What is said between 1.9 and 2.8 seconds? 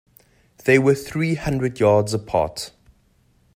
apart.